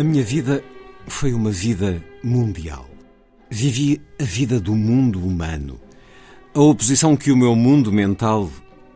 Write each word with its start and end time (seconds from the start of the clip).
A 0.00 0.02
minha 0.02 0.24
vida 0.24 0.64
foi 1.06 1.34
uma 1.34 1.50
vida 1.50 2.02
mundial. 2.24 2.88
Vivi 3.50 4.00
a 4.18 4.24
vida 4.24 4.58
do 4.58 4.74
mundo 4.74 5.22
humano. 5.22 5.78
A 6.54 6.60
oposição 6.62 7.14
que 7.14 7.30
o 7.30 7.36
meu 7.36 7.54
mundo 7.54 7.92
mental 7.92 8.48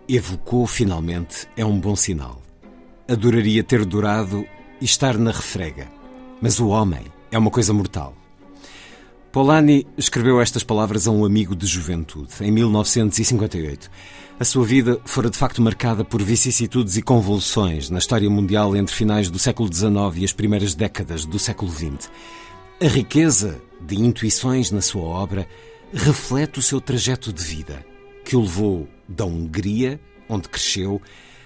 evocou 0.08 0.66
finalmente 0.66 1.46
é 1.58 1.62
um 1.62 1.78
bom 1.78 1.94
sinal. 1.94 2.40
Adoraria 3.06 3.62
ter 3.62 3.84
durado 3.84 4.46
e 4.80 4.86
estar 4.86 5.18
na 5.18 5.30
refrega. 5.30 5.92
Mas 6.40 6.58
o 6.58 6.68
homem 6.68 7.04
é 7.30 7.36
uma 7.36 7.50
coisa 7.50 7.74
mortal. 7.74 8.16
Polanyi 9.30 9.86
escreveu 9.98 10.40
estas 10.40 10.64
palavras 10.64 11.06
a 11.06 11.10
um 11.10 11.26
amigo 11.26 11.54
de 11.54 11.66
juventude, 11.66 12.32
em 12.40 12.50
1958. 12.50 13.90
A 14.38 14.44
sua 14.44 14.66
vida 14.66 15.00
fora 15.04 15.30
de 15.30 15.38
facto 15.38 15.62
marcada 15.62 16.04
por 16.04 16.20
vicissitudes 16.20 16.96
e 16.96 17.02
convulsões 17.02 17.88
na 17.88 17.98
história 17.98 18.28
mundial 18.28 18.74
entre 18.74 18.92
finais 18.92 19.30
do 19.30 19.38
século 19.38 19.72
XIX 19.72 19.94
e 20.16 20.24
as 20.24 20.32
primeiras 20.32 20.74
décadas 20.74 21.24
do 21.24 21.38
século 21.38 21.70
XX. 21.70 22.10
A 22.82 22.88
riqueza 22.88 23.62
de 23.80 23.94
intuições 23.94 24.72
na 24.72 24.80
sua 24.80 25.02
obra 25.02 25.46
reflete 25.92 26.58
o 26.58 26.62
seu 26.62 26.80
trajeto 26.80 27.32
de 27.32 27.44
vida, 27.44 27.86
que 28.24 28.34
o 28.34 28.40
levou 28.40 28.88
da 29.08 29.24
Hungria, 29.24 30.00
onde 30.28 30.48
cresceu, 30.48 31.00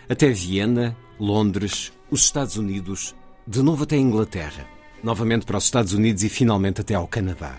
até 0.09 0.31
Viena, 0.31 0.97
Londres, 1.21 1.93
os 2.11 2.23
Estados 2.23 2.57
Unidos, 2.57 3.15
de 3.47 3.63
novo 3.63 3.83
até 3.83 3.97
a 3.97 4.01
Inglaterra, 4.01 4.67
novamente 5.05 5.45
para 5.45 5.59
os 5.59 5.65
Estados 5.65 5.93
Unidos 5.93 6.23
e 6.25 6.31
finalmente 6.31 6.81
até 6.81 6.95
ao 6.95 7.07
Canadá. 7.07 7.59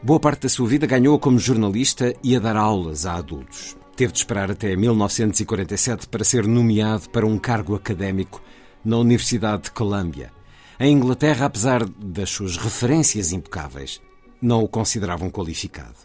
Boa 0.00 0.20
parte 0.20 0.42
da 0.42 0.48
sua 0.48 0.68
vida 0.68 0.86
ganhou 0.86 1.18
como 1.18 1.36
jornalista 1.36 2.14
e 2.22 2.36
a 2.36 2.38
dar 2.38 2.54
aulas 2.54 3.06
a 3.06 3.16
adultos. 3.16 3.76
Teve 3.98 4.12
de 4.12 4.18
esperar 4.20 4.48
até 4.48 4.76
1947 4.76 6.06
para 6.06 6.22
ser 6.22 6.46
nomeado 6.46 7.10
para 7.10 7.26
um 7.26 7.36
cargo 7.36 7.74
académico 7.74 8.40
na 8.84 8.96
Universidade 8.96 9.64
de 9.64 9.70
Columbia. 9.72 10.30
Em 10.78 10.92
Inglaterra, 10.92 11.46
apesar 11.46 11.84
das 11.84 12.30
suas 12.30 12.56
referências 12.56 13.32
impecáveis, 13.32 14.00
não 14.40 14.62
o 14.62 14.68
consideravam 14.68 15.28
qualificado. 15.30 15.96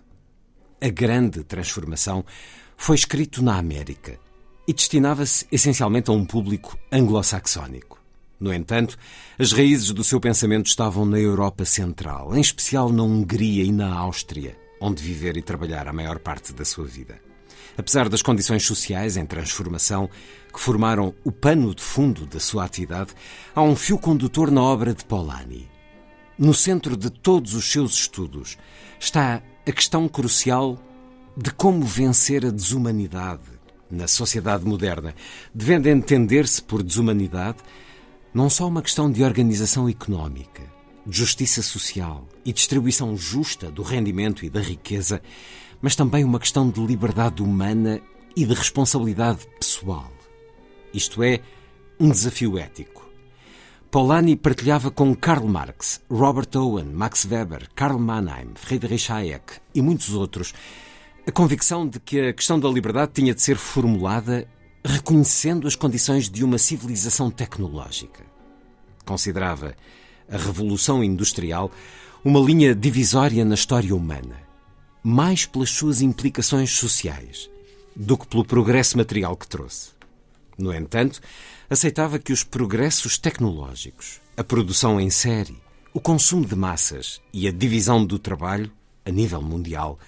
A 0.81 0.89
grande 0.89 1.43
transformação 1.43 2.25
foi 2.75 2.95
escrito 2.95 3.43
na 3.43 3.59
América 3.59 4.17
e 4.67 4.73
destinava-se 4.73 5.45
essencialmente 5.51 6.09
a 6.09 6.13
um 6.13 6.25
público 6.25 6.75
anglo-saxónico. 6.91 8.01
No 8.39 8.51
entanto, 8.51 8.97
as 9.37 9.51
raízes 9.51 9.91
do 9.91 10.03
seu 10.03 10.19
pensamento 10.19 10.65
estavam 10.65 11.05
na 11.05 11.19
Europa 11.19 11.63
Central, 11.63 12.35
em 12.35 12.41
especial 12.41 12.91
na 12.91 13.03
Hungria 13.03 13.63
e 13.63 13.71
na 13.71 13.93
Áustria, 13.93 14.57
onde 14.81 15.03
viver 15.03 15.37
e 15.37 15.43
trabalhar 15.43 15.87
a 15.87 15.93
maior 15.93 16.17
parte 16.17 16.53
da 16.53 16.65
sua 16.65 16.85
vida. 16.85 17.32
Apesar 17.77 18.07
das 18.07 18.21
condições 18.21 18.65
sociais 18.65 19.17
em 19.17 19.25
transformação 19.25 20.09
que 20.53 20.59
formaram 20.59 21.13
o 21.23 21.31
pano 21.31 21.73
de 21.73 21.81
fundo 21.81 22.25
da 22.25 22.39
sua 22.39 22.65
atividade, 22.65 23.11
há 23.55 23.61
um 23.61 23.75
fio 23.75 23.97
condutor 23.97 24.51
na 24.51 24.61
obra 24.61 24.93
de 24.93 25.03
Polanyi. 25.03 25.69
No 26.37 26.53
centro 26.53 26.95
de 26.95 27.09
todos 27.09 27.53
os 27.53 27.71
seus 27.71 27.93
estudos 27.93 28.57
está 28.99 29.41
a 29.65 29.71
questão 29.71 30.07
crucial 30.07 30.79
de 31.35 31.51
como 31.51 31.83
vencer 31.83 32.45
a 32.45 32.51
desumanidade 32.51 33.49
na 33.89 34.07
sociedade 34.07 34.65
moderna, 34.65 35.15
devendo 35.53 35.87
entender-se 35.87 36.61
por 36.61 36.83
desumanidade 36.83 37.59
não 38.33 38.49
só 38.49 38.67
uma 38.67 38.81
questão 38.81 39.11
de 39.11 39.23
organização 39.23 39.87
económica, 39.87 40.63
de 41.05 41.17
justiça 41.17 41.61
social 41.61 42.27
e 42.43 42.51
distribuição 42.51 43.15
justa 43.15 43.69
do 43.69 43.83
rendimento 43.83 44.43
e 44.43 44.49
da 44.49 44.59
riqueza, 44.59 45.21
mas 45.83 45.97
também 45.97 46.23
uma 46.23 46.39
questão 46.39 46.69
de 46.69 46.79
liberdade 46.79 47.43
humana 47.43 47.99
e 48.37 48.45
de 48.45 48.53
responsabilidade 48.53 49.45
pessoal. 49.59 50.09
Isto 50.93 51.21
é, 51.21 51.41
um 51.99 52.09
desafio 52.09 52.57
ético. 52.57 53.03
Polanyi 53.91 54.37
partilhava 54.37 54.89
com 54.89 55.13
Karl 55.13 55.45
Marx, 55.45 56.01
Robert 56.09 56.47
Owen, 56.55 56.85
Max 56.85 57.27
Weber, 57.29 57.69
Karl 57.75 57.99
Mannheim, 57.99 58.51
Friedrich 58.55 59.11
Hayek 59.11 59.59
e 59.75 59.81
muitos 59.81 60.13
outros 60.13 60.53
a 61.27 61.31
convicção 61.31 61.87
de 61.87 61.99
que 61.99 62.29
a 62.29 62.33
questão 62.33 62.59
da 62.59 62.69
liberdade 62.69 63.11
tinha 63.13 63.33
de 63.33 63.41
ser 63.41 63.57
formulada 63.57 64.47
reconhecendo 64.85 65.67
as 65.67 65.75
condições 65.75 66.29
de 66.29 66.43
uma 66.43 66.57
civilização 66.57 67.29
tecnológica. 67.29 68.23
Considerava 69.05 69.75
a 70.29 70.37
Revolução 70.37 71.03
Industrial 71.03 71.69
uma 72.23 72.39
linha 72.39 72.73
divisória 72.73 73.43
na 73.43 73.55
história 73.55 73.93
humana, 73.93 74.52
mais 75.03 75.45
pelas 75.45 75.69
suas 75.69 76.01
implicações 76.01 76.71
sociais 76.71 77.49
do 77.95 78.17
que 78.17 78.25
pelo 78.25 78.45
progresso 78.45 78.97
material 78.97 79.35
que 79.35 79.47
trouxe. 79.47 79.91
No 80.57 80.73
entanto, 80.73 81.19
aceitava 81.69 82.17
que 82.17 82.31
os 82.31 82.43
progressos 82.43 83.17
tecnológicos, 83.17 84.21
a 84.37 84.43
produção 84.43 84.99
em 84.99 85.09
série, 85.09 85.61
o 85.93 85.99
consumo 85.99 86.45
de 86.45 86.55
massas 86.55 87.21
e 87.33 87.47
a 87.47 87.51
divisão 87.51 88.05
do 88.05 88.17
trabalho, 88.17 88.71
a 89.05 89.11
nível 89.11 89.41
mundial, 89.41 89.99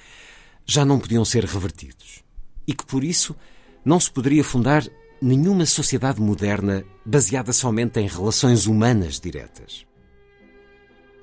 já 0.65 0.85
não 0.85 0.99
podiam 0.99 1.25
ser 1.25 1.43
revertidos 1.43 2.23
e 2.67 2.73
que, 2.73 2.85
por 2.85 3.03
isso, 3.03 3.35
não 3.83 3.99
se 3.99 4.09
poderia 4.09 4.43
fundar 4.43 4.83
nenhuma 5.21 5.65
sociedade 5.65 6.19
moderna 6.19 6.83
baseada 7.05 7.53
somente 7.53 7.99
em 7.99 8.07
relações 8.07 8.65
humanas 8.65 9.19
diretas. 9.19 9.85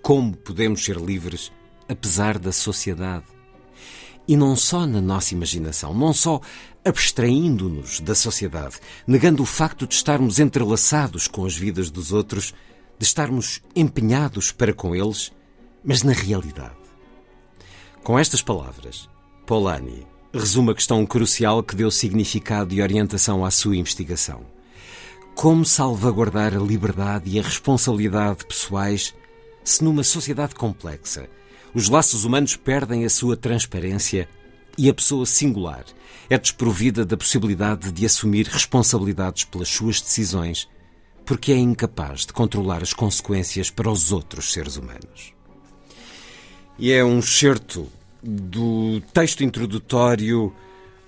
Como 0.00 0.36
podemos 0.36 0.84
ser 0.84 0.96
livres 0.96 1.50
apesar 1.88 2.38
da 2.38 2.52
sociedade? 2.52 3.24
E 4.26 4.36
não 4.36 4.54
só 4.54 4.86
na 4.86 5.00
nossa 5.00 5.34
imaginação, 5.34 5.92
não 5.92 6.12
só 6.12 6.40
abstraindo-nos 6.84 8.00
da 8.00 8.14
sociedade, 8.14 8.76
negando 9.06 9.42
o 9.42 9.46
facto 9.46 9.86
de 9.86 9.94
estarmos 9.94 10.38
entrelaçados 10.38 11.26
com 11.26 11.44
as 11.44 11.56
vidas 11.56 11.90
dos 11.90 12.12
outros, 12.12 12.54
de 12.98 13.04
estarmos 13.04 13.60
empenhados 13.74 14.52
para 14.52 14.72
com 14.72 14.94
eles, 14.94 15.32
mas 15.84 16.02
na 16.02 16.12
realidade. 16.12 16.76
Com 18.02 18.18
estas 18.18 18.42
palavras, 18.42 19.08
Polanyi 19.46 20.06
resume 20.32 20.70
a 20.70 20.74
questão 20.74 21.04
crucial 21.04 21.62
que 21.62 21.76
deu 21.76 21.90
significado 21.90 22.74
e 22.74 22.80
orientação 22.80 23.44
à 23.44 23.50
sua 23.50 23.76
investigação. 23.76 24.40
Como 25.34 25.64
salvaguardar 25.64 26.54
a 26.54 26.60
liberdade 26.60 27.30
e 27.30 27.38
a 27.38 27.42
responsabilidade 27.42 28.44
pessoais 28.46 29.14
se 29.64 29.84
numa 29.84 30.02
sociedade 30.02 30.54
complexa 30.54 31.28
os 31.74 31.88
laços 31.88 32.24
humanos 32.24 32.56
perdem 32.56 33.04
a 33.04 33.10
sua 33.10 33.36
transparência 33.36 34.28
e 34.76 34.88
a 34.88 34.94
pessoa 34.94 35.26
singular 35.26 35.84
é 36.28 36.38
desprovida 36.38 37.04
da 37.04 37.16
possibilidade 37.16 37.92
de 37.92 38.06
assumir 38.06 38.46
responsabilidades 38.46 39.44
pelas 39.44 39.68
suas 39.68 40.00
decisões 40.00 40.68
porque 41.24 41.52
é 41.52 41.56
incapaz 41.56 42.26
de 42.26 42.32
controlar 42.32 42.82
as 42.82 42.92
consequências 42.92 43.70
para 43.70 43.90
os 43.90 44.12
outros 44.12 44.52
seres 44.52 44.76
humanos. 44.76 45.32
E 46.78 46.90
é 46.90 47.04
um 47.04 47.22
certo 47.22 47.88
do 48.22 49.00
texto 49.12 49.44
introdutório 49.44 50.52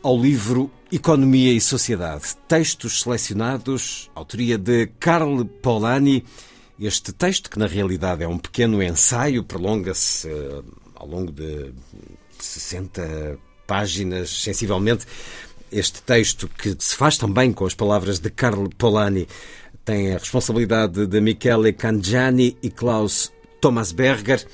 ao 0.02 0.20
livro 0.20 0.70
Economia 0.92 1.52
e 1.52 1.60
Sociedade. 1.60 2.36
Textos 2.46 3.00
selecionados, 3.00 4.10
autoria 4.14 4.58
de 4.58 4.86
Karl 5.00 5.44
Polanyi. 5.44 6.24
Este 6.78 7.12
texto, 7.12 7.50
que 7.50 7.58
na 7.58 7.66
realidade 7.66 8.24
é 8.24 8.28
um 8.28 8.38
pequeno 8.38 8.82
ensaio, 8.82 9.44
prolonga-se 9.44 10.28
uh, 10.28 10.64
ao 10.94 11.06
longo 11.06 11.30
de 11.30 11.72
60 12.38 13.38
páginas, 13.66 14.30
sensivelmente. 14.42 15.06
Este 15.70 16.02
texto, 16.02 16.48
que 16.48 16.76
se 16.78 16.96
faz 16.96 17.16
também 17.16 17.52
com 17.52 17.64
as 17.64 17.74
palavras 17.74 18.18
de 18.18 18.30
Karl 18.30 18.68
Polanyi, 18.76 19.26
tem 19.84 20.14
a 20.14 20.18
responsabilidade 20.18 21.06
de 21.06 21.20
Michele 21.20 21.72
Cangiani 21.72 22.56
e 22.62 22.70
Klaus 22.70 23.32
Thomas 23.60 23.92
Berger. 23.92 24.44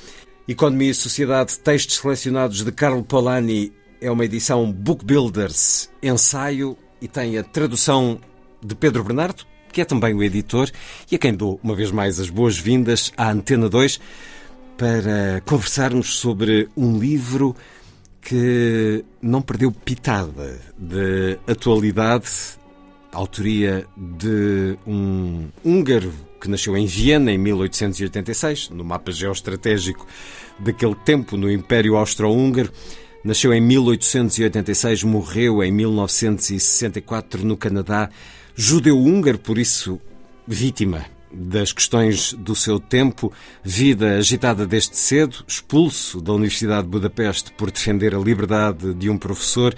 Economia 0.49 0.91
e 0.91 0.95
Sociedade, 0.95 1.59
textos 1.61 1.97
selecionados 1.99 2.65
de 2.65 2.73
Carlo 2.73 3.05
Polanyi, 3.05 3.73
é 4.01 4.11
uma 4.11 4.25
edição 4.25 4.71
Book 4.73 5.05
Builders, 5.05 5.89
ensaio 6.03 6.77
e 7.01 7.07
tem 7.07 7.39
a 7.39 7.45
tradução 7.45 8.21
de 8.61 8.75
Pedro 8.75 9.05
Bernardo, 9.05 9.45
que 9.73 9.81
é 9.81 9.85
também 9.85 10.15
o 10.15 10.23
editor, 10.23 10.71
e 11.11 11.17
a 11.17 11.19
quem 11.19 11.35
dou 11.35 11.61
uma 11.63 11.75
vez 11.75 11.91
mais 11.91 12.19
as 12.19 12.31
boas-vindas 12.31 13.13
à 13.17 13.31
Antena 13.31 13.69
2 13.69 14.01
para 14.77 15.43
conversarmos 15.45 16.15
sobre 16.17 16.69
um 16.77 16.99
livro 16.99 17.55
que 18.23 19.05
não 19.21 19.43
perdeu 19.43 19.71
pitada 19.73 20.61
de 20.79 21.39
atualidade 21.47 22.59
autoria 23.13 23.85
de 23.97 24.77
um 24.87 25.49
húngaro 25.65 26.13
que 26.41 26.49
nasceu 26.49 26.77
em 26.77 26.87
Viena 26.87 27.31
em 27.31 27.39
1886, 27.39 28.71
no 28.71 28.85
mapa 28.85 29.13
geoestratégico 29.13 30.07
daquele 30.59 30.95
tempo 30.95 31.37
no 31.37 31.51
Império 31.51 31.97
Austro-Húngaro. 31.97 32.73
Nasceu 33.23 33.53
em 33.53 33.61
1886, 33.61 35.05
morreu 35.05 35.63
em 35.63 35.71
1964 35.71 37.45
no 37.45 37.57
Canadá. 37.57 38.09
Judeu-húngaro, 38.57 39.39
por 39.39 39.59
isso 39.59 40.01
vítima 40.47 41.05
das 41.33 41.73
questões 41.73 42.33
do 42.33 42.57
seu 42.57 42.81
tempo, 42.81 43.33
vida 43.63 44.17
agitada 44.17 44.67
desde 44.67 44.97
cedo, 44.97 45.45
expulso 45.47 46.21
da 46.21 46.33
Universidade 46.33 46.85
de 46.85 46.89
Budapeste 46.89 47.53
por 47.53 47.71
defender 47.71 48.15
a 48.15 48.19
liberdade 48.19 48.95
de 48.95 49.09
um 49.09 49.17
professor, 49.17 49.75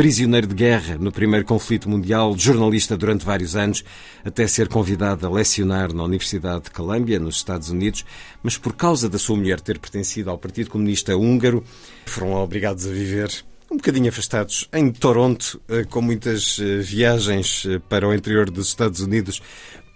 prisioneiro 0.00 0.46
de 0.46 0.54
guerra 0.54 0.96
no 0.98 1.12
primeiro 1.12 1.44
conflito 1.44 1.86
mundial, 1.86 2.34
jornalista 2.34 2.96
durante 2.96 3.22
vários 3.22 3.54
anos, 3.54 3.84
até 4.24 4.46
ser 4.46 4.66
convidado 4.66 5.26
a 5.26 5.30
lecionar 5.30 5.92
na 5.92 6.02
Universidade 6.02 6.64
de 6.64 6.70
Columbia, 6.70 7.20
nos 7.20 7.36
Estados 7.36 7.68
Unidos, 7.68 8.06
mas 8.42 8.56
por 8.56 8.72
causa 8.72 9.10
da 9.10 9.18
sua 9.18 9.36
mulher 9.36 9.60
ter 9.60 9.78
pertencido 9.78 10.30
ao 10.30 10.38
Partido 10.38 10.70
Comunista 10.70 11.14
Húngaro, 11.14 11.62
foram 12.06 12.32
obrigados 12.32 12.86
a 12.86 12.88
viver 12.88 13.30
um 13.70 13.76
bocadinho 13.76 14.08
afastados 14.08 14.66
em 14.72 14.90
Toronto, 14.90 15.60
eh, 15.68 15.84
com 15.84 16.00
muitas 16.00 16.58
eh, 16.58 16.78
viagens 16.78 17.66
eh, 17.66 17.78
para 17.86 18.08
o 18.08 18.14
interior 18.14 18.50
dos 18.50 18.68
Estados 18.68 19.00
Unidos, 19.00 19.42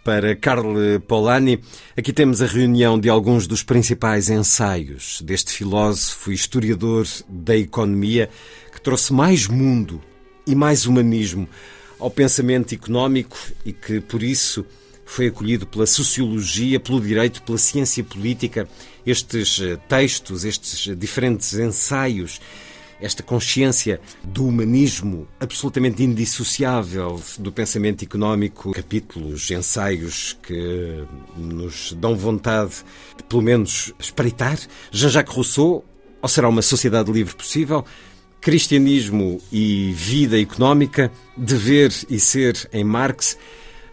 para 0.05 0.37
Karl 0.37 1.01
Polanyi. 1.09 1.59
Aqui 1.97 2.13
temos 2.13 2.43
a 2.43 2.47
reunião 2.47 3.01
de 3.01 3.09
alguns 3.09 3.47
dos 3.47 3.63
principais 3.63 4.29
ensaios 4.29 5.23
deste 5.23 5.51
filósofo 5.51 6.31
e 6.31 6.35
historiador 6.35 7.07
da 7.29 7.57
economia 7.57 8.29
que 8.71 8.81
trouxe 8.81 9.13
mais 9.13 9.49
mundo 9.49 10.01
e 10.47 10.55
mais 10.55 10.85
humanismo 10.85 11.49
ao 11.99 12.11
pensamento 12.11 12.75
económico 12.75 13.37
e 13.65 13.73
que, 13.73 13.99
por 14.01 14.23
isso, 14.23 14.65
foi 15.07 15.29
acolhido 15.29 15.67
pela 15.67 15.87
sociologia, 15.87 16.79
pelo 16.79 17.01
direito, 17.01 17.43
pela 17.43 17.59
ciência 17.59 18.05
política. 18.05 18.69
Estes 19.07 19.61
eh, 19.61 19.79
textos, 19.89 20.45
estes 20.45 20.97
diferentes 20.97 21.55
ensaios 21.55 22.41
esta 23.05 23.23
consciência 23.23 24.01
do 24.23 24.47
humanismo 24.47 25.29
absolutamente 25.39 26.03
indissociável 26.03 27.21
do 27.39 27.53
pensamento 27.53 28.03
económico, 28.03 28.73
capítulos, 28.73 29.51
ensaios 29.51 30.39
que 30.43 31.05
nos 31.37 31.93
dão 31.93 32.17
vontade 32.17 32.77
de, 33.17 33.23
pelo 33.25 33.43
menos, 33.43 33.93
espreitar. 33.99 34.59
Jean-Jacques 34.91 35.35
Rousseau, 35.35 35.85
ou 36.23 36.29
será 36.29 36.49
uma 36.49 36.63
sociedade 36.63 37.13
livre 37.13 37.35
possível? 37.35 37.85
Cristianismo 38.41 39.41
e 39.53 39.93
vida 39.93 40.41
económica, 40.41 41.13
dever 41.37 41.93
e 42.09 42.19
ser 42.19 42.69
em 42.73 42.85
Marx, 42.85 43.37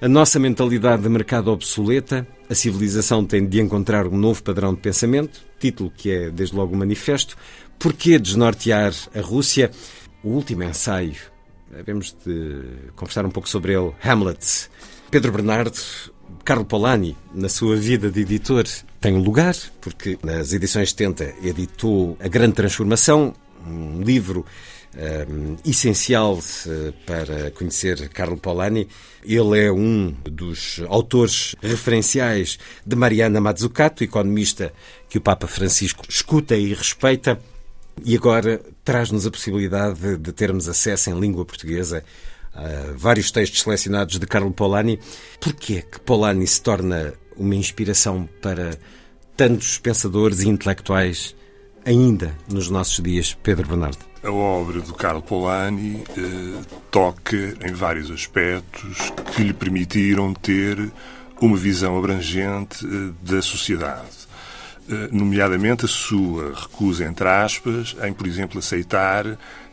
a 0.01 0.07
nossa 0.07 0.39
mentalidade 0.39 1.03
de 1.03 1.09
mercado 1.09 1.51
obsoleta, 1.51 2.27
a 2.49 2.55
civilização 2.55 3.23
tem 3.23 3.45
de 3.45 3.61
encontrar 3.61 4.07
um 4.07 4.17
novo 4.17 4.41
padrão 4.41 4.73
de 4.73 4.81
pensamento, 4.81 5.41
título 5.59 5.91
que 5.95 6.09
é 6.09 6.31
desde 6.31 6.55
logo 6.55 6.75
manifesto, 6.75 7.37
Porquê 7.81 8.19
desnortear 8.19 8.93
a 9.15 9.21
Rússia? 9.21 9.71
O 10.23 10.29
último 10.29 10.61
ensaio, 10.61 11.15
devemos 11.71 12.15
de 12.23 12.61
conversar 12.95 13.25
um 13.25 13.31
pouco 13.31 13.49
sobre 13.49 13.73
ele, 13.73 13.91
Hamlet. 14.03 14.69
Pedro 15.09 15.31
Bernardo, 15.31 15.79
Carlo 16.45 16.63
Polanyi, 16.63 17.17
na 17.33 17.49
sua 17.49 17.75
vida 17.75 18.11
de 18.11 18.21
editor, 18.21 18.65
tem 18.99 19.15
um 19.15 19.23
lugar, 19.23 19.55
porque 19.81 20.15
nas 20.21 20.53
edições 20.53 20.91
70 20.91 21.33
editou 21.41 22.15
A 22.19 22.27
Grande 22.27 22.53
Transformação, 22.53 23.33
um 23.65 23.99
livro 24.03 24.45
um, 25.27 25.57
essencial 25.65 26.37
uh, 26.37 26.93
para 27.03 27.49
conhecer 27.49 28.09
Carlo 28.09 28.37
Polanyi. 28.37 28.87
Ele 29.23 29.59
é 29.59 29.71
um 29.71 30.15
dos 30.23 30.83
autores 30.87 31.55
referenciais 31.59 32.59
de 32.85 32.95
Mariana 32.95 33.41
Mazzucato, 33.41 34.03
economista 34.03 34.71
que 35.09 35.17
o 35.17 35.21
Papa 35.21 35.47
Francisco 35.47 36.05
escuta 36.07 36.55
e 36.55 36.75
respeita. 36.75 37.41
E 38.03 38.15
agora 38.15 38.61
traz-nos 38.83 39.25
a 39.25 39.31
possibilidade 39.31 40.17
de 40.17 40.31
termos 40.31 40.67
acesso 40.67 41.09
em 41.09 41.19
língua 41.19 41.45
portuguesa 41.45 42.03
a 42.53 42.93
vários 42.95 43.31
textos 43.31 43.61
selecionados 43.61 44.19
de 44.19 44.25
Carlo 44.25 44.51
Polanyi. 44.51 44.99
Porquê 45.39 45.81
que 45.81 45.99
Polanyi 45.99 46.47
se 46.47 46.61
torna 46.61 47.13
uma 47.37 47.55
inspiração 47.55 48.27
para 48.41 48.77
tantos 49.37 49.77
pensadores 49.77 50.41
e 50.41 50.49
intelectuais 50.49 51.35
ainda 51.85 52.35
nos 52.51 52.69
nossos 52.69 53.01
dias, 53.01 53.35
Pedro 53.41 53.67
Bernardo? 53.67 53.99
A 54.23 54.31
obra 54.31 54.81
do 54.81 54.93
Carlo 54.93 55.21
Polanyi 55.21 56.03
eh, 56.15 56.61
toca 56.91 57.35
em 57.35 57.73
vários 57.73 58.11
aspectos 58.11 59.11
que 59.33 59.43
lhe 59.43 59.53
permitiram 59.53 60.33
ter 60.33 60.91
uma 61.39 61.57
visão 61.57 61.97
abrangente 61.97 62.85
eh, 62.85 63.13
da 63.23 63.41
sociedade. 63.41 64.20
Eh, 64.91 65.07
nomeadamente 65.09 65.85
a 65.85 65.87
sua 65.87 66.53
recusa, 66.53 67.05
entre 67.05 67.25
aspas, 67.27 67.95
em, 68.03 68.11
por 68.11 68.27
exemplo, 68.27 68.59
aceitar 68.59 69.25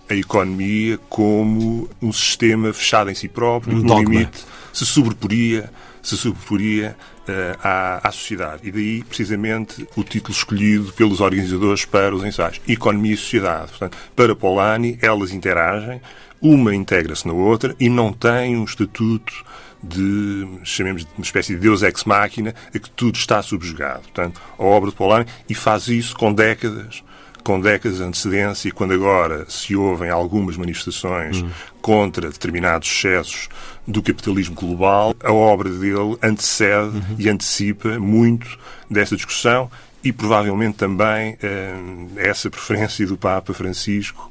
a 0.09 0.15
economia 0.15 0.97
como 1.09 1.89
um 2.01 2.13
sistema 2.13 2.73
fechado 2.73 3.11
em 3.11 3.15
si 3.15 3.29
próprio, 3.29 3.77
um 3.77 3.81
que 3.81 3.87
no 3.87 3.99
limite 3.99 4.45
se 4.73 4.87
sobreporia, 4.87 5.71
se 6.01 6.17
sobreporia 6.17 6.97
uh, 7.29 7.59
à, 7.63 8.09
à 8.09 8.13
sociedade. 8.13 8.67
E 8.69 8.71
daí, 8.71 9.03
precisamente, 9.03 9.87
o 9.97 10.05
título 10.05 10.33
escolhido 10.33 10.93
pelos 10.93 11.21
organizadores 11.21 11.85
para 11.85 12.15
os 12.15 12.25
ensaios. 12.25 12.61
Economia 12.69 13.15
e 13.15 13.17
sociedade. 13.17 13.71
Portanto, 13.71 13.99
para 14.15 14.37
Polanyi, 14.37 14.99
elas 15.03 15.33
interagem, 15.33 16.01
uma 16.41 16.75
integra-se 16.75 17.27
na 17.27 17.35
outra 17.35 17.75
e 17.81 17.89
não 17.89 18.13
têm 18.13 18.57
um 18.57 18.65
estatuto 18.65 19.45
de, 19.83 20.47
chamemos 20.65 21.05
de 21.05 21.11
uma 21.17 21.25
espécie 21.25 21.55
de 21.55 21.61
Deus 21.61 21.83
ex 21.83 22.05
machina, 22.05 22.55
a 22.75 22.79
que 22.79 22.91
tudo 22.91 23.17
está 23.17 23.43
subjugado. 23.43 24.03
Portanto, 24.03 24.41
a 24.59 24.63
obra 24.63 24.91
de 24.91 24.97
Polanyi, 24.97 25.27
e 25.49 25.55
faz 25.55 25.89
isso 25.89 26.17
com 26.17 26.33
décadas, 26.33 27.03
com 27.45 27.61
décadas 27.61 27.99
de 27.99 28.05
antecedência, 28.05 28.69
e 28.69 28.73
quando 28.73 28.93
agora 28.93 29.49
se 29.49 29.77
ouvem 29.77 30.11
algumas 30.11 30.57
manifestações 30.57 31.41
uhum. 31.41 31.51
contra 31.81 32.31
determinados 32.31 32.89
excessos 32.89 33.49
do 33.87 34.03
capitalismo 34.03 34.55
global, 34.55 35.15
a 35.23 35.33
obra 35.33 35.71
dele 35.71 36.19
antecede 36.23 36.97
uhum. 36.97 37.17
e 37.19 37.29
antecipa 37.29 37.99
muito 37.99 38.59
dessa 38.91 39.17
discussão 39.17 39.71
e 40.03 40.13
provavelmente 40.13 40.77
também 40.77 41.37
eh, 41.43 41.75
essa 42.17 42.49
preferência 42.49 43.07
do 43.07 43.17
Papa 43.17 43.53
Francisco 43.53 44.31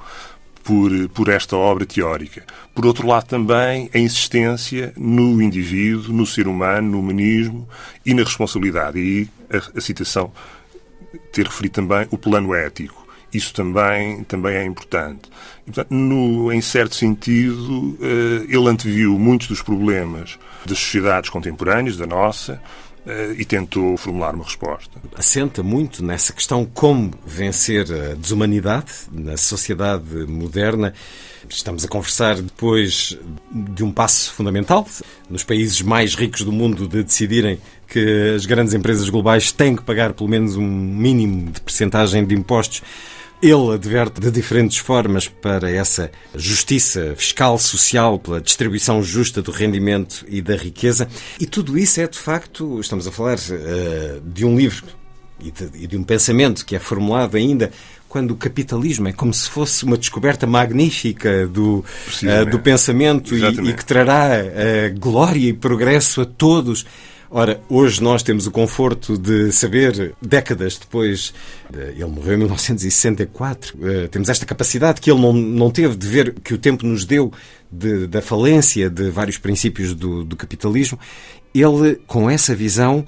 por, 0.68 0.92
por 1.14 1.30
esta 1.30 1.56
obra 1.56 1.86
teórica. 1.86 2.44
Por 2.76 2.86
outro 2.86 3.08
lado, 3.08 3.26
também 3.26 3.90
a 3.94 3.98
insistência 3.98 4.92
no 4.98 5.42
indivíduo, 5.42 6.14
no 6.14 6.26
ser 6.26 6.46
humano, 6.46 6.92
no 6.92 7.00
humanismo 7.00 7.66
e 8.06 8.14
na 8.14 8.22
responsabilidade. 8.22 9.00
E 9.00 9.30
a, 9.50 9.78
a 9.78 9.80
citação 9.80 10.30
ter 11.32 11.46
referido 11.46 11.76
também 11.76 12.06
o 12.12 12.18
plano 12.18 12.54
ético. 12.54 13.08
Isso 13.34 13.54
também, 13.54 14.26
também 14.26 14.56
é 14.58 14.66
importante. 14.66 15.30
E, 15.66 15.72
portanto, 15.72 15.94
no, 15.94 16.52
em 16.52 16.60
certo 16.60 16.96
sentido, 16.96 17.98
eh, 18.02 18.46
ele 18.50 18.68
anteviu 18.68 19.18
muitos 19.18 19.48
dos 19.48 19.62
problemas 19.62 20.38
das 20.66 20.80
sociedades 20.80 21.30
contemporâneas, 21.30 21.96
da 21.96 22.06
nossa, 22.06 22.62
e 23.38 23.46
tentou 23.46 23.96
formular 23.96 24.36
uma 24.36 24.44
resposta. 24.44 25.00
Assenta 25.16 25.64
muito 25.64 26.04
nessa 26.04 26.34
questão 26.34 26.66
como 26.66 27.12
vencer 27.26 27.86
a 27.92 28.14
desumanidade 28.16 28.92
na 29.12 29.38
sociedade 29.38 30.26
moderna. 30.28 30.94
Estamos 31.50 31.86
a 31.86 31.88
conversar 31.88 32.36
depois 32.36 33.18
de 33.52 33.84
um 33.84 33.92
passo 33.92 34.34
fundamental 34.34 34.86
nos 35.30 35.44
países 35.44 35.82
mais 35.82 36.16
ricos 36.16 36.42
do 36.42 36.52
mundo 36.52 36.88
de 36.88 37.04
decidirem 37.04 37.60
que 37.88 38.34
as 38.36 38.46
grandes 38.46 38.74
empresas 38.74 39.08
globais 39.08 39.52
têm 39.52 39.76
que 39.76 39.84
pagar 39.84 40.14
pelo 40.14 40.30
menos 40.30 40.58
um 40.58 40.68
mínimo 40.68 41.52
de 41.52 41.62
percentagem 41.62 42.26
de 42.26 42.36
impostos 42.36 42.82
ele 43.42 43.74
adverte 43.74 44.20
de 44.20 44.32
diferentes 44.32 44.78
formas 44.78 45.28
para 45.28 45.70
essa 45.70 46.12
justiça 46.36 47.14
fiscal, 47.16 47.58
social, 47.58 48.18
pela 48.18 48.42
distribuição 48.42 49.04
justa 49.04 49.42
do 49.42 49.52
rendimento 49.52 50.26
e 50.28 50.42
da 50.42 50.56
riqueza. 50.56 51.08
E 51.40 51.46
tudo 51.46 51.78
isso 51.78 52.02
é, 52.02 52.08
de 52.08 52.18
facto, 52.18 52.80
estamos 52.80 53.06
a 53.08 53.12
falar 53.12 53.38
uh, 53.38 54.22
de 54.22 54.44
um 54.44 54.58
livro 54.58 54.86
e 55.40 55.52
de, 55.52 55.70
e 55.76 55.88
de 55.88 55.98
um 55.98 56.04
pensamento 56.04 56.66
que 56.66 56.76
é 56.76 56.80
formulado 56.80 57.38
ainda 57.38 57.72
quando 58.10 58.32
o 58.32 58.36
capitalismo 58.36 59.08
é 59.08 59.14
como 59.14 59.34
se 59.34 59.50
fosse 59.50 59.84
uma 59.84 59.98
descoberta 59.98 60.48
magnífica 60.48 61.46
do, 61.46 61.84
uh, 62.24 62.50
do 62.50 62.60
pensamento 62.60 63.36
e, 63.36 63.44
e, 63.44 63.74
que 63.74 63.86
trará 63.86 64.30
uh, 64.42 65.00
glória 65.00 65.50
e 65.50 65.54
progresso 65.54 66.22
a 66.22 66.26
todos. 66.26 66.86
Ora, 67.30 67.62
hoje 67.68 68.02
nós 68.02 68.24
temos 68.24 68.48
o 68.48 68.52
conforto 68.52 69.18
de 69.18 69.52
saber, 69.52 70.16
décadas 70.22 70.78
depois, 70.78 71.34
ele 71.74 72.06
morreu 72.06 72.36
em 72.36 72.38
1964, 72.38 73.78
eh, 73.82 74.08
temos 74.08 74.30
esta 74.30 74.46
capacidade 74.46 75.02
que 75.02 75.12
ele 75.12 75.20
não, 75.20 75.34
não 75.34 75.70
teve 75.70 75.96
de 75.98 76.08
ver, 76.08 76.34
que 76.40 76.54
o 76.54 76.58
tempo 76.58 76.86
nos 76.86 77.04
deu, 77.04 77.32
de, 77.70 78.08
da 78.08 78.22
falência 78.22 78.90
de 78.90 79.10
vários 79.10 79.38
princípios 79.38 79.94
do, 79.94 80.24
do 80.24 80.38
capitalismo. 80.38 80.98
Ele, 81.54 82.00
com 82.08 82.30
essa 82.30 82.56
visão, 82.56 83.06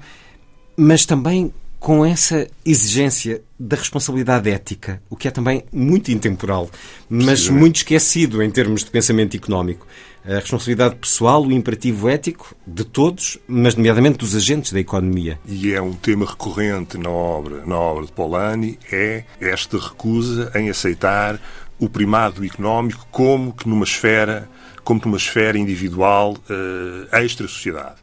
mas 0.76 1.06
também 1.06 1.52
com 1.80 2.04
essa 2.04 2.46
exigência 2.64 3.42
da 3.58 3.74
responsabilidade 3.74 4.50
ética, 4.50 5.02
o 5.08 5.16
que 5.16 5.26
é 5.26 5.30
também 5.30 5.64
muito 5.72 6.12
intemporal, 6.12 6.70
mas 7.08 7.48
muito 7.48 7.76
esquecido 7.76 8.42
em 8.42 8.50
termos 8.50 8.84
de 8.84 8.90
pensamento 8.90 9.34
económico. 9.34 9.86
A 10.22 10.34
responsabilidade 10.34 10.96
pessoal, 10.96 11.42
o 11.42 11.50
imperativo 11.50 12.06
ético 12.06 12.54
de 12.66 12.84
todos, 12.84 13.38
mas 13.48 13.74
nomeadamente 13.74 14.18
dos 14.18 14.36
agentes 14.36 14.72
da 14.72 14.78
economia. 14.78 15.40
E 15.46 15.72
é 15.72 15.80
um 15.80 15.94
tema 15.94 16.26
recorrente 16.26 16.98
na 16.98 17.08
obra, 17.08 17.64
na 17.64 17.78
obra 17.78 18.04
de 18.04 18.12
Polanyi, 18.12 18.78
é 18.92 19.24
esta 19.40 19.78
recusa 19.78 20.52
em 20.54 20.68
aceitar 20.68 21.40
o 21.78 21.88
primado 21.88 22.44
económico 22.44 23.06
como 23.10 23.54
que 23.54 23.66
numa 23.66 23.84
esfera, 23.84 24.46
como 24.84 25.00
numa 25.02 25.16
esfera 25.16 25.58
individual 25.58 26.34
uh, 26.34 27.16
extra-sociedade. 27.16 27.96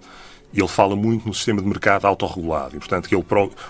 Ele 0.59 0.67
fala 0.67 0.95
muito 0.95 1.27
no 1.27 1.33
sistema 1.33 1.61
de 1.61 1.67
mercado 1.67 2.05
autorregulado 2.05 2.75
e, 2.75 2.79
portanto, 2.79 3.07
que 3.07 3.15
ele, 3.15 3.25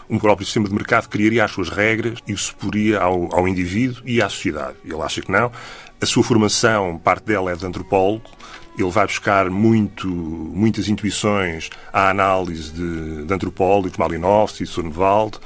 um 0.09 0.17
próprio 0.17 0.45
sistema 0.45 0.67
de 0.67 0.73
mercado 0.73 1.09
criaria 1.09 1.43
as 1.43 1.51
suas 1.51 1.69
regras 1.69 2.19
e 2.25 2.33
o 2.33 2.37
suporia 2.37 2.99
ao, 2.99 3.35
ao 3.35 3.47
indivíduo 3.47 4.01
e 4.05 4.21
à 4.21 4.29
sociedade. 4.29 4.77
Ele 4.85 5.01
acha 5.01 5.21
que 5.21 5.31
não. 5.31 5.51
A 5.99 6.05
sua 6.05 6.23
formação, 6.23 6.97
parte 6.97 7.25
dela 7.25 7.51
é 7.51 7.55
de 7.55 7.65
antropólogo, 7.65 8.29
ele 8.77 8.91
vai 8.91 9.07
buscar 9.07 9.49
muito, 9.49 10.07
muitas 10.07 10.87
intuições 10.87 11.69
à 11.91 12.09
análise 12.09 12.71
de, 12.71 13.25
de 13.25 13.33
antropólogos, 13.33 13.97
Malinowski, 13.97 14.65
Sonnenwald, 14.65 15.39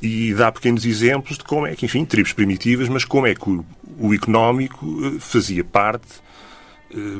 e 0.00 0.32
dá 0.32 0.50
pequenos 0.50 0.86
exemplos 0.86 1.36
de 1.36 1.44
como 1.44 1.66
é 1.66 1.76
que, 1.76 1.84
enfim, 1.84 2.04
tribos 2.06 2.32
primitivas, 2.32 2.88
mas 2.88 3.04
como 3.04 3.26
é 3.26 3.34
que 3.34 3.50
o, 3.50 3.64
o 3.98 4.14
económico 4.14 4.86
eh, 5.04 5.18
fazia 5.20 5.62
parte 5.62 6.06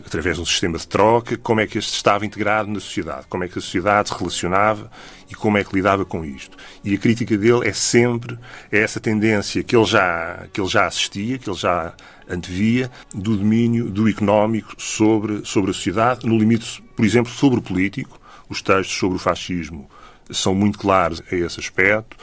através 0.04 0.36
de 0.36 0.42
um 0.42 0.46
sistema 0.46 0.78
de 0.78 0.86
troca, 0.86 1.36
como 1.36 1.60
é 1.60 1.66
que 1.66 1.78
este 1.78 1.94
estava 1.94 2.26
integrado 2.26 2.70
na 2.70 2.80
sociedade, 2.80 3.26
como 3.28 3.44
é 3.44 3.48
que 3.48 3.58
a 3.58 3.62
sociedade 3.62 4.08
se 4.08 4.14
relacionava 4.16 4.90
e 5.30 5.34
como 5.34 5.58
é 5.58 5.64
que 5.64 5.74
lidava 5.74 6.04
com 6.04 6.24
isto. 6.24 6.56
E 6.82 6.94
a 6.94 6.98
crítica 6.98 7.36
dele 7.38 7.68
é 7.68 7.72
sempre 7.72 8.38
essa 8.70 8.98
tendência 8.98 9.62
que 9.62 9.76
ele 9.76 9.84
já, 9.84 10.46
que 10.52 10.60
ele 10.60 10.68
já 10.68 10.86
assistia, 10.86 11.38
que 11.38 11.48
ele 11.48 11.56
já 11.56 11.94
antevia, 12.28 12.90
do 13.14 13.36
domínio 13.36 13.90
do 13.90 14.08
económico 14.08 14.74
sobre, 14.78 15.44
sobre 15.44 15.70
a 15.70 15.74
sociedade, 15.74 16.26
no 16.26 16.38
limite, 16.38 16.82
por 16.94 17.04
exemplo, 17.04 17.32
sobre 17.32 17.58
o 17.58 17.62
político. 17.62 18.20
Os 18.48 18.60
textos 18.62 18.96
sobre 18.96 19.16
o 19.16 19.20
fascismo 19.20 19.88
são 20.30 20.54
muito 20.54 20.78
claros 20.78 21.22
a 21.30 21.34
esse 21.34 21.60
aspecto 21.60 22.16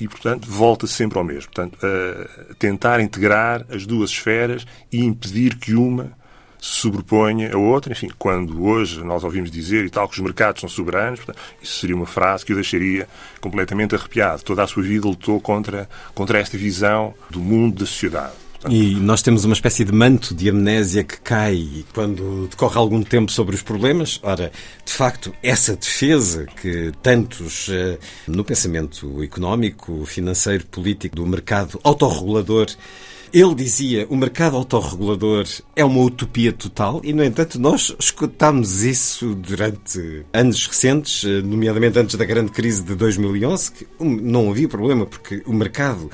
e, 0.00 0.08
portanto, 0.08 0.48
volta 0.48 0.86
sempre 0.86 1.18
ao 1.18 1.24
mesmo. 1.24 1.50
Portanto, 1.52 1.78
a 1.82 2.54
tentar 2.54 3.00
integrar 3.00 3.66
as 3.70 3.86
duas 3.86 4.10
esferas 4.10 4.66
e 4.90 5.04
impedir 5.04 5.56
que 5.56 5.74
uma 5.74 6.12
se 6.64 6.80
sobreponha 6.80 7.52
a 7.52 7.58
outra. 7.58 7.92
Enfim, 7.92 8.08
quando 8.18 8.64
hoje 8.64 9.04
nós 9.04 9.22
ouvimos 9.22 9.50
dizer 9.50 9.84
e 9.84 9.90
tal 9.90 10.08
que 10.08 10.14
os 10.14 10.20
mercados 10.20 10.62
são 10.62 10.68
soberanos, 10.68 11.20
portanto, 11.20 11.38
isso 11.62 11.80
seria 11.80 11.94
uma 11.94 12.06
frase 12.06 12.42
que 12.42 12.52
o 12.52 12.54
deixaria 12.54 13.06
completamente 13.38 13.94
arrepiado. 13.94 14.42
Toda 14.42 14.62
a 14.62 14.66
sua 14.66 14.82
vida 14.82 15.06
lutou 15.06 15.38
contra, 15.42 15.86
contra 16.14 16.38
esta 16.38 16.56
visão 16.56 17.12
do 17.28 17.38
mundo, 17.38 17.80
da 17.80 17.86
sociedade. 17.86 18.32
E 18.70 18.94
nós 18.94 19.20
temos 19.20 19.44
uma 19.44 19.52
espécie 19.52 19.84
de 19.84 19.92
manto 19.92 20.34
de 20.34 20.48
amnésia 20.48 21.04
que 21.04 21.20
cai 21.20 21.84
quando 21.92 22.48
decorre 22.48 22.78
algum 22.78 23.02
tempo 23.02 23.30
sobre 23.30 23.54
os 23.54 23.60
problemas. 23.60 24.18
Ora, 24.22 24.50
de 24.82 24.90
facto, 24.90 25.34
essa 25.42 25.76
defesa 25.76 26.46
que 26.46 26.90
tantos 27.02 27.68
eh, 27.70 27.98
no 28.26 28.42
pensamento 28.42 29.22
económico, 29.22 30.06
financeiro, 30.06 30.64
político 30.64 31.14
do 31.14 31.26
mercado 31.26 31.78
autorregulador 31.84 32.68
ele 33.34 33.52
dizia 33.52 34.06
o 34.08 34.16
mercado 34.16 34.56
autorregulador 34.56 35.44
é 35.74 35.84
uma 35.84 36.00
utopia 36.00 36.52
total 36.52 37.00
e, 37.02 37.12
no 37.12 37.24
entanto, 37.24 37.58
nós 37.58 37.92
escutámos 37.98 38.84
isso 38.84 39.34
durante 39.34 40.24
anos 40.32 40.64
recentes, 40.68 41.24
eh, 41.24 41.42
nomeadamente 41.42 41.98
antes 41.98 42.14
da 42.14 42.24
grande 42.24 42.52
crise 42.52 42.84
de 42.84 42.94
2011, 42.94 43.72
que 43.72 43.86
não 43.98 44.52
havia 44.52 44.68
problema 44.68 45.04
porque 45.04 45.42
o 45.46 45.52
mercado, 45.52 46.08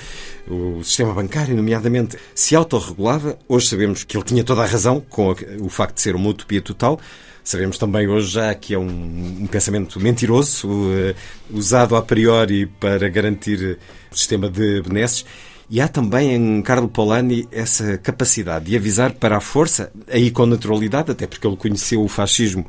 o 0.48 0.82
sistema 0.82 1.12
bancário, 1.12 1.54
nomeadamente, 1.54 2.16
se 2.34 2.56
autorregulava. 2.56 3.38
Hoje 3.46 3.68
sabemos 3.68 4.02
que 4.02 4.16
ele 4.16 4.24
tinha 4.24 4.42
toda 4.42 4.62
a 4.62 4.66
razão 4.66 4.98
com 4.98 5.36
o 5.60 5.68
facto 5.68 5.96
de 5.96 6.00
ser 6.00 6.16
uma 6.16 6.30
utopia 6.30 6.62
total. 6.62 6.98
Sabemos 7.44 7.76
também 7.76 8.08
hoje 8.08 8.28
já 8.28 8.54
que 8.54 8.72
é 8.72 8.78
um, 8.78 9.40
um 9.42 9.46
pensamento 9.46 10.00
mentiroso, 10.00 10.68
uh, 10.68 11.14
usado 11.50 11.96
a 11.96 12.00
priori 12.00 12.64
para 12.64 13.10
garantir 13.10 13.78
o 14.10 14.16
sistema 14.16 14.48
de 14.48 14.80
benesses. 14.80 15.26
E 15.72 15.80
há 15.80 15.86
também 15.86 16.34
em 16.34 16.62
Carlo 16.62 16.88
Polanyi 16.88 17.46
essa 17.52 17.96
capacidade 17.96 18.64
de 18.64 18.76
avisar 18.76 19.12
para 19.12 19.36
a 19.36 19.40
força, 19.40 19.92
aí 20.10 20.28
com 20.32 20.44
naturalidade, 20.44 21.12
até 21.12 21.28
porque 21.28 21.46
ele 21.46 21.56
conheceu 21.56 22.02
o 22.02 22.08
fascismo 22.08 22.66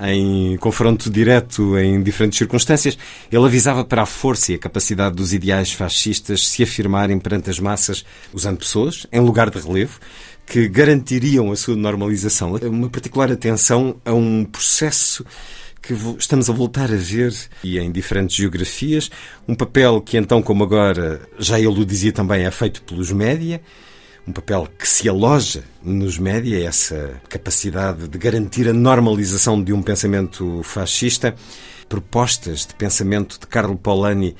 em 0.00 0.56
confronto 0.58 1.10
direto 1.10 1.76
em 1.76 2.00
diferentes 2.00 2.38
circunstâncias. 2.38 2.96
Ele 3.32 3.44
avisava 3.44 3.84
para 3.84 4.02
a 4.02 4.06
força 4.06 4.52
e 4.52 4.54
a 4.54 4.58
capacidade 4.58 5.16
dos 5.16 5.34
ideais 5.34 5.72
fascistas 5.72 6.46
se 6.46 6.62
afirmarem 6.62 7.18
perante 7.18 7.50
as 7.50 7.58
massas, 7.58 8.04
usando 8.32 8.58
pessoas 8.58 9.04
em 9.10 9.18
lugar 9.18 9.50
de 9.50 9.58
relevo 9.58 9.98
que 10.46 10.68
garantiriam 10.68 11.50
a 11.50 11.56
sua 11.56 11.74
normalização. 11.74 12.54
Uma 12.54 12.88
particular 12.88 13.32
atenção 13.32 13.96
a 14.04 14.12
um 14.12 14.44
processo 14.44 15.26
que 15.86 15.94
estamos 16.18 16.48
a 16.48 16.52
voltar 16.52 16.92
a 16.92 16.96
ver 16.96 17.34
e 17.62 17.78
em 17.78 17.92
diferentes 17.92 18.36
geografias, 18.36 19.10
um 19.46 19.54
papel 19.54 20.00
que 20.00 20.16
então, 20.16 20.42
como 20.42 20.64
agora, 20.64 21.20
já 21.38 21.58
ele 21.58 21.68
o 21.68 21.84
dizia 21.84 22.12
também, 22.12 22.44
é 22.44 22.50
feito 22.50 22.82
pelos 22.82 23.12
média, 23.12 23.60
um 24.26 24.32
papel 24.32 24.66
que 24.78 24.88
se 24.88 25.08
aloja 25.08 25.62
nos 25.82 26.18
média, 26.18 26.66
essa 26.66 27.20
capacidade 27.28 28.08
de 28.08 28.18
garantir 28.18 28.68
a 28.68 28.72
normalização 28.72 29.62
de 29.62 29.72
um 29.72 29.82
pensamento 29.82 30.62
fascista, 30.62 31.34
propostas 31.88 32.66
de 32.66 32.74
pensamento 32.74 33.38
de 33.38 33.46
Carlo 33.46 33.76
Polanyi 33.76 34.34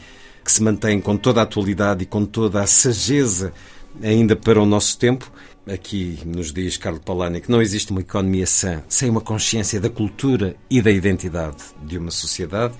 que 0.45 0.53
se 0.53 0.63
mantêm 0.63 1.01
com 1.01 1.17
toda 1.17 1.41
a 1.41 1.45
atualidade 1.45 2.03
e 2.03 2.07
com 2.07 2.25
toda 2.27 2.61
a 2.63 2.67
sageza 2.67 3.53
ainda 4.03 4.37
para 4.37 4.61
o 4.61 4.67
nosso 4.67 4.99
tempo 4.99 5.31
Aqui 5.66 6.18
nos 6.26 6.52
diz 6.52 6.76
Carlo 6.76 7.00
Polanyi 7.00 7.40
que 7.40 7.50
não 7.50 7.62
existe 7.62 7.90
uma 7.90 8.02
economia 8.02 8.47
sã 8.47 8.83
sem 8.87 9.09
uma 9.09 9.23
consciência 9.23 9.80
da 9.80 9.88
cultura 9.88 10.54
e 10.68 10.83
da 10.83 10.90
identidade 10.90 11.56
de 11.83 11.97
uma 11.97 12.11
sociedade, 12.11 12.75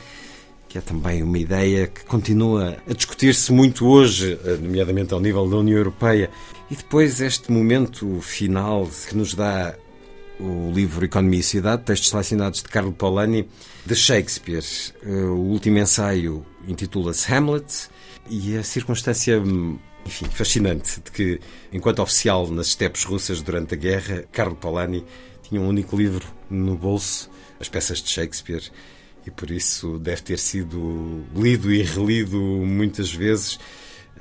que 0.69 0.77
é 0.77 0.83
também 0.83 1.23
uma 1.23 1.39
ideia 1.39 1.87
que 1.87 2.05
continua 2.05 2.77
a 2.87 2.93
discutir-se 2.93 3.51
muito 3.53 3.87
hoje, 3.87 4.39
nomeadamente 4.61 5.15
ao 5.15 5.21
nível 5.21 5.49
da 5.49 5.57
União 5.57 5.79
Europeia. 5.79 6.31
E 6.71 6.77
depois 6.77 7.23
este 7.23 7.51
momento 7.51 8.21
final 8.21 8.87
que 9.09 9.17
nos 9.17 9.33
dá 9.33 9.75
o 10.39 10.71
livro 10.71 11.07
Economia 11.07 11.41
e 11.41 11.43
Sociedade, 11.43 11.85
textos 11.85 12.11
selecionados 12.11 12.63
de 12.63 12.69
Carlo 12.69 12.93
Polanyi, 12.93 13.49
de 13.87 13.95
Shakespeare. 13.95 14.65
O 15.07 15.37
último 15.37 15.79
ensaio 15.79 16.45
intitula-se 16.69 17.33
Hamlet 17.33 17.89
e 18.29 18.57
a 18.59 18.63
circunstância 18.63 19.41
enfim, 20.07 20.27
fascinante 20.27 21.01
de 21.01 21.11
que, 21.11 21.41
enquanto 21.73 22.01
oficial 22.01 22.47
nas 22.49 22.69
estepes 22.69 23.05
russas 23.05 23.43
durante 23.43 23.75
a 23.75 23.77
guerra, 23.77 24.25
Carlo 24.31 24.55
Polanyi 24.55 25.05
tinha 25.43 25.61
um 25.61 25.69
único 25.69 25.97
livro 25.97 26.27
no 26.51 26.77
bolso, 26.77 27.31
as 27.61 27.69
peças 27.69 28.03
de 28.03 28.11
Shakespeare, 28.11 28.71
e 29.27 29.31
por 29.31 29.51
isso 29.51 29.99
deve 29.99 30.23
ter 30.23 30.39
sido 30.39 31.25
lido 31.35 31.73
e 31.73 31.83
relido 31.83 32.39
muitas 32.39 33.13
vezes. 33.13 33.59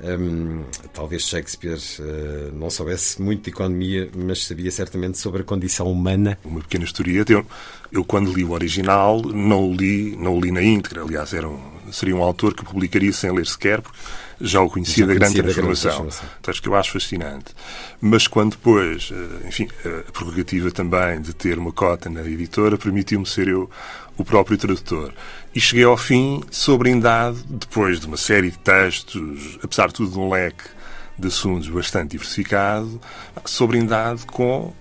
Um, 0.02 0.64
talvez 0.92 1.22
Shakespeare 1.22 1.78
uh, 2.00 2.52
não 2.52 2.68
soubesse 2.68 3.22
muito 3.22 3.44
de 3.44 3.50
economia, 3.50 4.10
mas 4.14 4.44
sabia 4.44 4.70
certamente 4.70 5.18
sobre 5.18 5.42
a 5.42 5.44
condição 5.44 5.90
humana. 5.90 6.36
Uma 6.44 6.60
pequena 6.60 6.84
historieta. 6.84 7.32
Eu, 7.32 7.46
eu 7.92 8.04
quando 8.04 8.32
li 8.32 8.42
o 8.42 8.50
original, 8.50 9.22
não 9.22 9.70
o 9.70 9.74
li, 9.74 10.16
não 10.16 10.36
o 10.36 10.40
li 10.40 10.50
na 10.50 10.62
íntegra. 10.62 11.02
Aliás, 11.02 11.32
era 11.32 11.48
um, 11.48 11.73
seria 11.92 12.16
um 12.16 12.22
autor 12.22 12.54
que 12.54 12.64
publicaria 12.64 13.12
sem 13.12 13.30
ler 13.32 13.46
sequer, 13.46 13.80
porque 13.80 13.98
já 14.40 14.60
o 14.60 14.68
conhecia, 14.68 15.06
já 15.06 15.06
da, 15.06 15.14
grande 15.14 15.36
da 15.36 15.42
grande 15.42 15.80
transformação. 15.80 16.08
Então, 16.40 16.54
que 16.54 16.68
eu 16.68 16.74
acho 16.74 16.92
fascinante. 16.92 17.54
Mas 18.00 18.26
quando 18.26 18.52
depois, 18.52 19.12
eh, 19.12 19.48
enfim, 19.48 19.68
a 19.84 20.12
prerrogativa 20.12 20.70
também 20.70 21.20
de 21.20 21.32
ter 21.32 21.58
uma 21.58 21.72
cota 21.72 22.10
na 22.10 22.22
editora 22.22 22.76
permitiu-me 22.76 23.26
ser 23.26 23.48
eu 23.48 23.70
o 24.16 24.24
próprio 24.24 24.56
tradutor. 24.56 25.12
E 25.54 25.60
cheguei 25.60 25.84
ao 25.84 25.96
fim 25.96 26.42
sobrindado, 26.50 27.38
depois 27.48 28.00
de 28.00 28.06
uma 28.06 28.16
série 28.16 28.50
de 28.50 28.58
textos, 28.58 29.58
apesar 29.62 29.88
de 29.88 29.94
tudo 29.94 30.12
de 30.12 30.18
um 30.18 30.28
leque 30.28 30.64
de 31.18 31.28
assuntos 31.28 31.68
bastante 31.68 32.12
diversificado, 32.12 33.00
sobrindado 33.44 34.26
com 34.26 34.72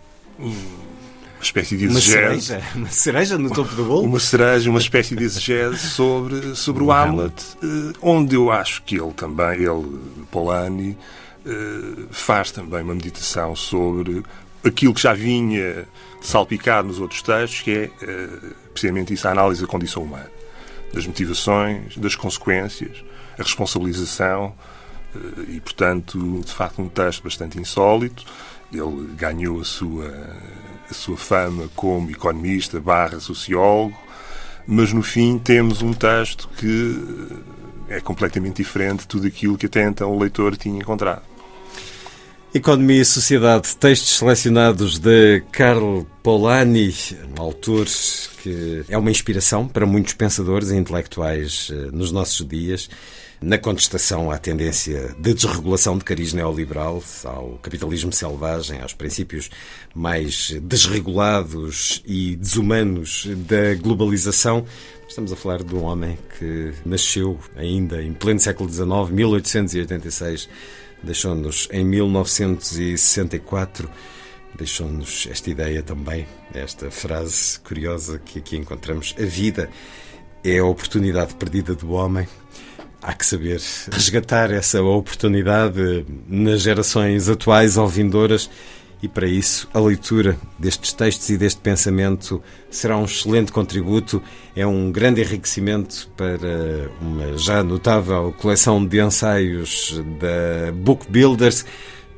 uma 1.43 1.45
espécie 1.45 1.75
de 1.75 1.85
exegese. 1.85 2.17
Uma 2.17 2.39
cereja, 2.39 2.63
uma 2.75 2.89
cereja 2.89 3.37
no 3.37 3.49
topo 3.49 3.75
do 3.75 3.83
bolo? 3.83 4.03
Uma 4.03 4.19
cereja, 4.19 4.69
uma 4.69 4.79
espécie 4.79 5.15
de 5.15 5.23
exegese 5.23 5.89
sobre, 5.89 6.55
sobre 6.55 6.83
o, 6.83 6.91
Hamlet, 6.91 7.33
eh, 7.61 7.93
onde 8.01 8.35
eu 8.35 8.49
acho 8.49 8.81
que 8.83 8.95
ele 8.95 9.11
também, 9.11 9.61
ele, 9.61 9.99
Polanyi, 10.31 10.97
eh, 11.45 12.05
faz 12.11 12.51
também 12.51 12.81
uma 12.81 12.95
meditação 12.95 13.55
sobre 13.55 14.23
aquilo 14.63 14.93
que 14.93 15.01
já 15.01 15.13
vinha 15.13 15.85
salpicar 16.21 16.83
nos 16.83 16.99
outros 16.99 17.21
textos, 17.21 17.61
que 17.61 17.71
é 17.71 17.91
eh, 18.01 18.29
precisamente 18.71 19.13
isso, 19.13 19.27
a 19.27 19.31
análise 19.31 19.61
da 19.61 19.67
condição 19.67 20.03
humana, 20.03 20.31
das 20.93 21.05
motivações, 21.05 21.97
das 21.97 22.15
consequências, 22.15 23.03
a 23.37 23.43
responsabilização 23.43 24.53
e, 25.47 25.59
portanto, 25.59 26.41
de 26.43 26.51
facto, 26.51 26.81
um 26.81 26.89
texto 26.89 27.23
bastante 27.23 27.59
insólito. 27.59 28.25
Ele 28.73 29.13
ganhou 29.15 29.61
a 29.61 29.63
sua 29.63 30.11
a 30.89 30.93
sua 30.93 31.17
fama 31.17 31.69
como 31.75 32.09
economista 32.11 32.79
barra 32.79 33.19
sociólogo, 33.19 33.97
mas 34.67 34.91
no 34.93 35.01
fim 35.01 35.39
temos 35.39 35.81
um 35.81 35.93
texto 35.93 36.49
que 36.57 36.97
é 37.87 37.99
completamente 37.99 38.57
diferente 38.57 39.01
de 39.01 39.07
tudo 39.07 39.27
aquilo 39.27 39.57
que 39.57 39.65
até 39.65 39.83
então 39.83 40.11
o 40.11 40.19
leitor 40.19 40.57
tinha 40.57 40.77
encontrado. 40.77 41.23
Economia 42.53 43.01
e 43.01 43.05
Sociedade, 43.05 43.75
textos 43.77 44.17
selecionados 44.17 44.99
de 44.99 45.41
Karl 45.51 46.03
Polanyi, 46.21 46.93
um 47.35 47.41
autor 47.41 47.87
que 48.43 48.85
é 48.87 48.95
uma 48.95 49.09
inspiração 49.09 49.67
para 49.67 49.87
muitos 49.87 50.13
pensadores 50.13 50.69
e 50.69 50.75
intelectuais 50.75 51.71
eh, 51.71 51.89
nos 51.91 52.11
nossos 52.11 52.47
dias, 52.47 52.87
na 53.43 53.57
contestação 53.57 54.31
à 54.31 54.37
tendência 54.37 55.13
de 55.19 55.33
desregulação 55.33 55.97
de 55.97 56.05
cariz 56.05 56.31
neoliberal, 56.31 57.03
ao 57.25 57.59
capitalismo 57.61 58.13
selvagem, 58.13 58.79
aos 58.81 58.93
princípios 58.93 59.49
mais 59.93 60.51
desregulados 60.61 62.01
e 62.05 62.37
desumanos 62.37 63.27
da 63.47 63.75
globalização. 63.75 64.65
Estamos 65.07 65.33
a 65.33 65.35
falar 65.35 65.61
de 65.61 65.75
um 65.75 65.83
homem 65.83 66.17
que 66.39 66.71
nasceu 66.85 67.37
ainda 67.55 68.01
em 68.01 68.13
pleno 68.13 68.39
século 68.39 68.69
XIX, 68.69 69.09
1886 69.11 70.47
deixou-nos 71.03 71.67
em 71.69 71.83
1964, 71.83 73.89
deixou-nos 74.55 75.27
esta 75.29 75.49
ideia 75.49 75.83
também, 75.83 76.25
esta 76.53 76.89
frase 76.89 77.59
curiosa 77.59 78.19
que 78.19 78.39
aqui 78.39 78.55
encontramos: 78.55 79.13
a 79.19 79.25
vida 79.25 79.69
é 80.43 80.59
a 80.59 80.65
oportunidade 80.65 81.35
perdida 81.35 81.75
do 81.75 81.91
homem. 81.91 82.25
Há 83.03 83.13
que 83.13 83.25
saber 83.25 83.59
resgatar 83.91 84.49
essa 84.49 84.81
oportunidade 84.81 86.05
nas 86.25 86.61
gerações 86.61 87.27
atuais 87.27 87.75
ou 87.75 87.85
vindouras 87.85 88.49
e 89.01 89.09
para 89.09 89.27
isso 89.27 89.67
a 89.73 89.79
leitura 89.81 90.37
destes 90.57 90.93
textos 90.93 91.29
e 91.29 91.37
deste 91.37 91.59
pensamento 91.59 92.41
será 92.71 92.97
um 92.97 93.03
excelente 93.03 93.51
contributo, 93.51 94.23
é 94.55 94.65
um 94.65 94.89
grande 94.89 95.19
enriquecimento 95.19 96.09
para 96.15 96.89
uma 97.01 97.37
já 97.37 97.61
notável 97.61 98.33
coleção 98.39 98.83
de 98.85 99.03
ensaios 99.03 100.01
da 100.21 100.71
Book 100.71 101.11
Builders. 101.11 101.65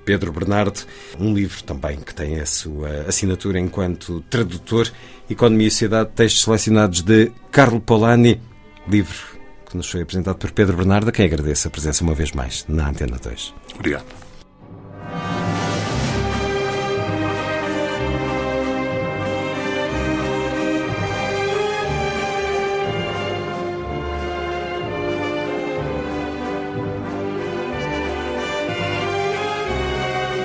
Pedro 0.06 0.32
Bernardo, 0.32 0.82
um 1.20 1.34
livro 1.34 1.64
também 1.64 1.98
que 1.98 2.14
tem 2.14 2.40
a 2.40 2.46
sua 2.46 3.06
assinatura 3.08 3.60
enquanto 3.60 4.22
tradutor, 4.30 4.88
Economia 5.28 5.68
e 5.68 5.72
Sociedade, 5.72 6.12
textos 6.14 6.44
selecionados 6.44 7.02
de 7.02 7.32
Carlo 7.52 7.82
Polanyi, 7.82 8.40
livro 8.88 9.35
que 9.76 9.78
nos 9.78 9.92
foi 9.92 10.02
apresentado 10.02 10.38
por 10.38 10.52
Pedro 10.52 10.78
Bernardo, 10.78 11.10
a 11.10 11.12
quem 11.12 11.26
agradeço 11.26 11.68
a 11.68 11.72
presença 11.72 12.04
uma 12.04 12.14
vez 12.14 12.32
mais 12.32 12.66
na 12.68 12.90
Antena 12.90 13.18
2. 13.22 13.54
Obrigado. 13.76 14.06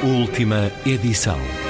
Última 0.02 0.72
edição. 0.86 1.69